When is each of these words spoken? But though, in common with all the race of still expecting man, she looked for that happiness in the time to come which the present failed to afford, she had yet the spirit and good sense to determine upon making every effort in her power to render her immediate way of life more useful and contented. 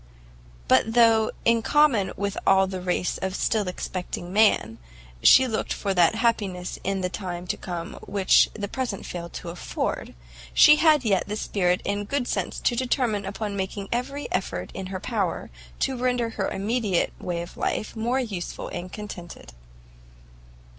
But 0.67 0.95
though, 0.95 1.29
in 1.45 1.61
common 1.61 2.11
with 2.17 2.35
all 2.47 2.65
the 2.65 2.81
race 2.81 3.19
of 3.19 3.35
still 3.35 3.67
expecting 3.67 4.33
man, 4.33 4.79
she 5.21 5.45
looked 5.47 5.73
for 5.73 5.93
that 5.93 6.15
happiness 6.15 6.79
in 6.83 7.01
the 7.01 7.07
time 7.07 7.45
to 7.45 7.55
come 7.55 7.99
which 8.07 8.49
the 8.55 8.67
present 8.67 9.05
failed 9.05 9.31
to 9.33 9.49
afford, 9.49 10.15
she 10.55 10.77
had 10.77 11.05
yet 11.05 11.27
the 11.27 11.35
spirit 11.35 11.81
and 11.85 12.09
good 12.09 12.27
sense 12.27 12.57
to 12.61 12.75
determine 12.75 13.27
upon 13.27 13.55
making 13.55 13.89
every 13.91 14.27
effort 14.31 14.71
in 14.73 14.87
her 14.87 14.99
power 14.99 15.51
to 15.81 15.95
render 15.95 16.31
her 16.31 16.49
immediate 16.49 17.13
way 17.21 17.43
of 17.43 17.55
life 17.55 17.95
more 17.95 18.19
useful 18.19 18.69
and 18.69 18.91
contented. 18.91 19.53